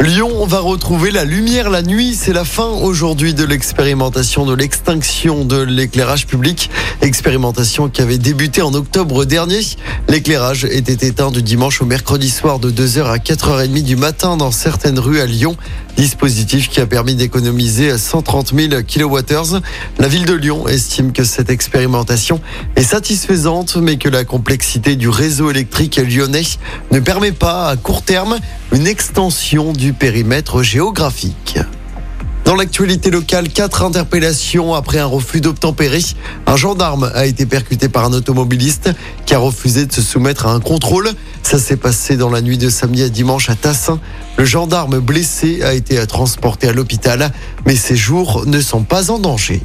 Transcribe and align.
Lyon 0.00 0.44
va 0.44 0.60
retrouver 0.60 1.10
la 1.10 1.24
lumière 1.24 1.70
la 1.70 1.80
nuit. 1.80 2.14
C'est 2.14 2.34
la 2.34 2.44
fin 2.44 2.68
aujourd'hui 2.68 3.32
de 3.32 3.44
l'expérimentation 3.44 4.44
de 4.44 4.54
l'extinction 4.54 5.46
de 5.46 5.62
l'éclairage 5.62 6.26
public. 6.26 6.70
Expérimentation 7.00 7.88
qui 7.88 8.02
avait 8.02 8.18
débuté 8.18 8.60
en 8.60 8.74
octobre 8.74 9.24
dernier. 9.24 9.60
L'éclairage 10.08 10.64
était 10.64 11.06
éteint 11.06 11.30
du 11.30 11.42
dimanche 11.42 11.80
au 11.80 11.86
mercredi 11.86 12.28
soir 12.28 12.58
de 12.58 12.70
2h 12.70 13.04
à 13.04 13.16
4h30 13.16 13.82
du 13.82 13.96
matin 13.96 14.36
dans 14.36 14.50
certaines 14.50 14.98
rues 14.98 15.20
à 15.20 15.26
Lyon. 15.26 15.56
Dispositif 15.96 16.68
qui 16.68 16.80
a 16.80 16.86
permis 16.86 17.14
d'économiser 17.14 17.96
130 17.96 18.52
000 18.54 18.82
kWh. 18.82 19.60
La 19.98 20.08
ville 20.08 20.26
de 20.26 20.34
Lyon 20.34 20.68
estime 20.68 21.12
que 21.12 21.24
cette 21.24 21.48
expérimentation 21.48 22.40
est 22.76 22.82
satisfaisante 22.82 23.76
mais 23.76 23.96
que 23.96 24.10
la 24.10 24.24
complexité 24.24 24.94
du 24.94 25.08
réseau 25.08 25.50
électrique 25.50 25.96
lyonnais 25.96 26.42
ne 26.92 27.00
permet 27.00 27.32
pas 27.32 27.70
à 27.70 27.76
court 27.76 28.02
terme 28.02 28.38
une 28.72 28.86
extension 28.86 29.72
du 29.72 29.85
périmètre 29.92 30.62
géographique. 30.62 31.58
Dans 32.46 32.54
l'actualité 32.54 33.10
locale, 33.10 33.48
quatre 33.48 33.82
interpellations 33.82 34.72
après 34.74 35.00
un 35.00 35.06
refus 35.06 35.40
d'obtempérer. 35.40 35.98
Un 36.46 36.56
gendarme 36.56 37.10
a 37.12 37.26
été 37.26 37.44
percuté 37.44 37.88
par 37.88 38.04
un 38.04 38.12
automobiliste 38.12 38.90
qui 39.26 39.34
a 39.34 39.38
refusé 39.38 39.84
de 39.84 39.92
se 39.92 40.00
soumettre 40.00 40.46
à 40.46 40.52
un 40.52 40.60
contrôle. 40.60 41.10
Ça 41.42 41.58
s'est 41.58 41.76
passé 41.76 42.16
dans 42.16 42.30
la 42.30 42.42
nuit 42.42 42.56
de 42.56 42.70
samedi 42.70 43.02
à 43.02 43.08
dimanche 43.08 43.50
à 43.50 43.56
Tassin. 43.56 43.98
Le 44.36 44.44
gendarme 44.44 45.00
blessé 45.00 45.62
a 45.64 45.74
été 45.74 46.06
transporté 46.06 46.68
à 46.68 46.72
l'hôpital, 46.72 47.32
mais 47.66 47.74
ses 47.74 47.96
jours 47.96 48.44
ne 48.46 48.60
sont 48.60 48.84
pas 48.84 49.10
en 49.10 49.18
danger. 49.18 49.62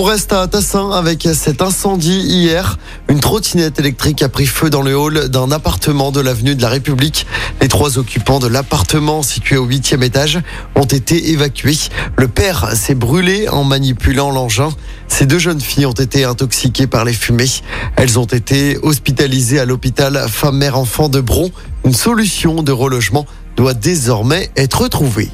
On 0.00 0.04
reste 0.04 0.32
à 0.32 0.46
Tassin 0.46 0.92
avec 0.92 1.26
cet 1.34 1.60
incendie 1.60 2.20
hier. 2.20 2.78
Une 3.08 3.18
trottinette 3.18 3.80
électrique 3.80 4.22
a 4.22 4.28
pris 4.28 4.46
feu 4.46 4.70
dans 4.70 4.80
le 4.80 4.96
hall 4.96 5.28
d'un 5.28 5.50
appartement 5.50 6.12
de 6.12 6.20
l'avenue 6.20 6.54
de 6.54 6.62
la 6.62 6.68
République. 6.68 7.26
Les 7.60 7.66
trois 7.66 7.98
occupants 7.98 8.38
de 8.38 8.46
l'appartement 8.46 9.24
situé 9.24 9.56
au 9.56 9.64
huitième 9.64 10.04
étage 10.04 10.38
ont 10.76 10.84
été 10.84 11.30
évacués. 11.30 11.76
Le 12.16 12.28
père 12.28 12.76
s'est 12.76 12.94
brûlé 12.94 13.48
en 13.48 13.64
manipulant 13.64 14.30
l'engin. 14.30 14.68
Ces 15.08 15.26
deux 15.26 15.40
jeunes 15.40 15.60
filles 15.60 15.86
ont 15.86 15.90
été 15.90 16.22
intoxiquées 16.22 16.86
par 16.86 17.04
les 17.04 17.12
fumées. 17.12 17.50
Elles 17.96 18.20
ont 18.20 18.24
été 18.24 18.78
hospitalisées 18.80 19.58
à 19.58 19.64
l'hôpital 19.64 20.28
femme-mère-enfant 20.28 21.08
de 21.08 21.20
Bron. 21.20 21.50
Une 21.84 21.92
solution 21.92 22.62
de 22.62 22.70
relogement 22.70 23.26
doit 23.56 23.74
désormais 23.74 24.48
être 24.56 24.86
trouvée. 24.86 25.28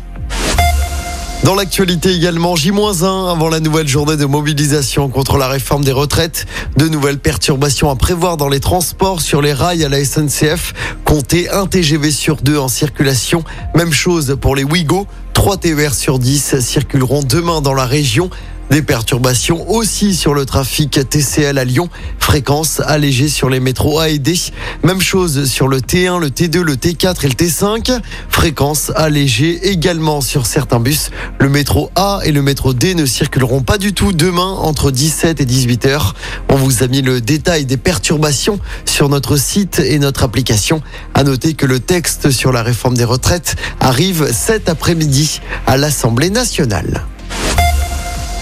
Dans 1.42 1.54
l'actualité 1.54 2.14
également, 2.14 2.56
J-1 2.56 3.30
avant 3.30 3.48
la 3.48 3.60
nouvelle 3.60 3.88
journée 3.88 4.16
de 4.16 4.24
mobilisation 4.24 5.08
contre 5.08 5.36
la 5.36 5.48
réforme 5.48 5.84
des 5.84 5.92
retraites. 5.92 6.46
De 6.76 6.88
nouvelles 6.88 7.18
perturbations 7.18 7.90
à 7.90 7.96
prévoir 7.96 8.36
dans 8.36 8.48
les 8.48 8.60
transports 8.60 9.20
sur 9.20 9.42
les 9.42 9.52
rails 9.52 9.84
à 9.84 9.88
la 9.88 10.02
SNCF. 10.02 10.72
Comptez 11.04 11.50
un 11.50 11.66
TGV 11.66 12.10
sur 12.10 12.36
deux 12.36 12.58
en 12.58 12.68
circulation. 12.68 13.44
Même 13.74 13.92
chose 13.92 14.36
pour 14.40 14.56
les 14.56 14.64
Ouigo. 14.64 15.06
3 15.34 15.58
TER 15.58 15.92
sur 15.92 16.18
10 16.18 16.60
circuleront 16.60 17.22
demain 17.22 17.60
dans 17.60 17.74
la 17.74 17.84
région. 17.84 18.30
Des 18.74 18.82
perturbations 18.82 19.70
aussi 19.70 20.16
sur 20.16 20.34
le 20.34 20.44
trafic 20.44 21.08
TCL 21.08 21.58
à 21.58 21.64
Lyon. 21.64 21.88
Fréquence 22.18 22.80
allégée 22.84 23.28
sur 23.28 23.48
les 23.48 23.60
métros 23.60 24.00
A 24.00 24.08
et 24.08 24.18
D. 24.18 24.34
Même 24.82 25.00
chose 25.00 25.44
sur 25.48 25.68
le 25.68 25.78
T1, 25.78 26.18
le 26.18 26.30
T2, 26.30 26.58
le 26.58 26.74
T4 26.74 27.24
et 27.24 27.28
le 27.28 27.34
T5. 27.34 28.00
Fréquence 28.28 28.90
allégée 28.96 29.70
également 29.70 30.20
sur 30.20 30.46
certains 30.46 30.80
bus. 30.80 31.12
Le 31.38 31.48
métro 31.48 31.92
A 31.94 32.18
et 32.24 32.32
le 32.32 32.42
métro 32.42 32.74
D 32.74 32.96
ne 32.96 33.06
circuleront 33.06 33.62
pas 33.62 33.78
du 33.78 33.92
tout 33.92 34.12
demain 34.12 34.50
entre 34.50 34.90
17 34.90 35.40
et 35.40 35.44
18 35.44 35.86
heures. 35.86 36.16
On 36.48 36.56
vous 36.56 36.82
a 36.82 36.88
mis 36.88 37.00
le 37.00 37.20
détail 37.20 37.66
des 37.66 37.76
perturbations 37.76 38.58
sur 38.86 39.08
notre 39.08 39.36
site 39.36 39.78
et 39.78 40.00
notre 40.00 40.24
application. 40.24 40.82
À 41.14 41.22
noter 41.22 41.54
que 41.54 41.66
le 41.66 41.78
texte 41.78 42.32
sur 42.32 42.50
la 42.50 42.64
réforme 42.64 42.96
des 42.96 43.04
retraites 43.04 43.54
arrive 43.78 44.32
cet 44.32 44.68
après-midi 44.68 45.40
à 45.68 45.76
l'Assemblée 45.76 46.30
nationale. 46.30 47.04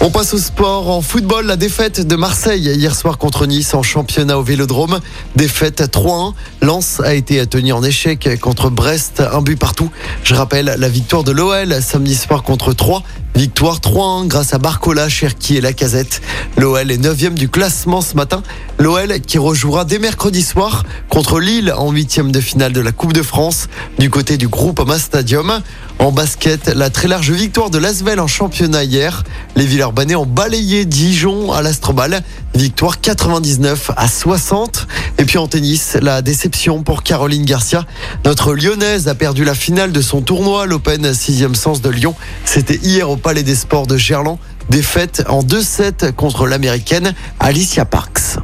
On 0.05 0.11
passe 0.11 0.35
au 0.35 0.39
sport. 0.39 0.91
En 0.91 1.01
football, 1.01 1.47
la 1.47 1.55
défaite 1.55 2.05
de 2.05 2.17
Marseille 2.17 2.69
hier 2.75 2.93
soir 2.93 3.19
contre 3.19 3.47
Nice 3.47 3.73
en 3.73 3.85
championnat 3.85 4.37
au 4.37 4.43
Vélodrome. 4.43 4.99
Défaite 5.37 5.81
3-1. 5.81 6.35
Lens 6.61 7.01
a 7.05 7.15
été 7.15 7.47
tenu 7.47 7.73
en 7.73 7.85
échec 7.85 8.29
contre 8.41 8.69
Brest, 8.69 9.23
un 9.33 9.43
but 9.43 9.57
partout. 9.57 9.93
Je 10.25 10.35
rappelle 10.35 10.75
la 10.77 10.89
victoire 10.89 11.23
de 11.23 11.31
l'OL 11.31 11.81
samedi 11.81 12.17
soir 12.17 12.43
contre 12.43 12.73
3. 12.73 13.05
Victoire 13.35 13.79
3-1 13.79 14.27
grâce 14.27 14.53
à 14.53 14.59
Barcola, 14.59 15.09
Cherki 15.09 15.57
et 15.57 15.61
Lacazette. 15.63 16.21
L'OL 16.59 16.91
est 16.91 16.99
9 16.99 17.35
du 17.35 17.49
classement 17.49 18.03
ce 18.03 18.15
matin. 18.15 18.43
L'OL 18.79 19.21
qui 19.21 19.39
rejouera 19.39 19.87
dès 19.87 19.99
mercredi 19.99 20.43
soir 20.43 20.85
contre 21.09 21.41
Lille 21.41 21.73
en 21.75 21.91
huitième 21.91 22.31
de 22.31 22.41
finale 22.41 22.73
de 22.73 22.81
la 22.81 22.93
Coupe 22.93 23.15
de 23.15 23.23
France 23.23 23.69
du 23.99 24.11
côté 24.11 24.37
du 24.37 24.49
groupe 24.49 24.81
Ama 24.81 24.99
Stadium. 24.99 25.61
En 25.99 26.13
basket, 26.13 26.69
la 26.69 26.91
très 26.91 27.09
large 27.09 27.31
victoire 27.31 27.71
de 27.71 27.79
l'Asvel 27.79 28.21
en 28.21 28.27
championnat 28.27 28.85
hier. 28.85 29.25
Les 29.57 29.65
Villeurbanais 29.65 30.15
ont 30.15 30.27
balayé 30.27 30.85
Dijon 30.85 31.53
à 31.53 31.63
l'Astrobal. 31.63 32.23
Victoire 32.55 33.01
99 33.01 33.93
à 33.97 34.09
60. 34.09 34.87
Et 35.19 35.25
puis 35.25 35.39
en 35.39 35.49
tennis, 35.49 35.97
la 36.01 36.23
déception 36.23 36.83
pour 36.83 37.03
Caroline 37.03 37.45
Garcia. 37.45 37.87
Notre 38.25 38.55
lyonnaise 38.55 39.09
a 39.09 39.15
perdu 39.15 39.45
la 39.45 39.55
finale 39.55 39.93
de 39.93 40.01
son 40.01 40.21
tournoi, 40.21 40.67
l'Open 40.67 41.11
6e 41.11 41.55
sens 41.55 41.81
de 41.81 41.89
Lyon. 41.89 42.15
C'était 42.45 42.77
hier 42.77 43.11
au 43.11 43.17
Palais 43.17 43.43
des 43.43 43.55
Sports 43.55 43.87
de 43.87 43.97
Gerland. 43.97 44.39
Défaite 44.71 45.25
en 45.29 45.43
2-7 45.43 46.13
contre 46.13 46.47
l'américaine 46.47 47.15
Alicia 47.41 47.85
Parks. 47.85 48.39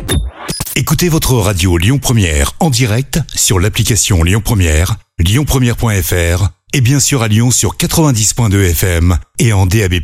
Écoutez 0.74 1.08
votre 1.08 1.34
radio 1.34 1.76
Lyon 1.76 1.98
Première 1.98 2.52
en 2.60 2.70
direct 2.70 3.20
sur 3.34 3.58
l'application 3.58 4.22
Lyon 4.22 4.40
Première, 4.44 4.96
lyonpremière.fr 5.18 6.48
et 6.72 6.80
bien 6.80 7.00
sûr 7.00 7.22
à 7.22 7.28
Lyon 7.28 7.50
sur 7.50 7.76
90.2 7.76 8.70
FM 8.70 9.18
et 9.38 9.52
en 9.52 9.66
DAB+. 9.66 9.94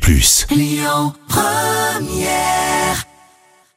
Lyon 0.51 1.13
Première 1.29 2.64